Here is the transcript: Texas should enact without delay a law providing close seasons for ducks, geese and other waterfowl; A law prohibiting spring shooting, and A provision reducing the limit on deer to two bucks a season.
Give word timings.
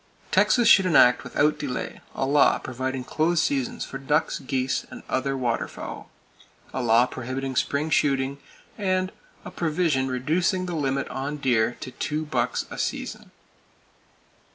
Texas 0.31 0.67
should 0.67 0.87
enact 0.87 1.23
without 1.23 1.59
delay 1.59 2.01
a 2.15 2.25
law 2.25 2.57
providing 2.57 3.03
close 3.03 3.39
seasons 3.39 3.85
for 3.85 3.99
ducks, 3.99 4.39
geese 4.39 4.83
and 4.89 5.03
other 5.07 5.37
waterfowl; 5.37 6.09
A 6.73 6.81
law 6.81 7.05
prohibiting 7.05 7.55
spring 7.55 7.91
shooting, 7.91 8.39
and 8.79 9.11
A 9.45 9.51
provision 9.51 10.07
reducing 10.07 10.65
the 10.65 10.73
limit 10.73 11.07
on 11.09 11.37
deer 11.37 11.77
to 11.81 11.91
two 11.91 12.25
bucks 12.25 12.65
a 12.71 12.79
season. 12.79 13.29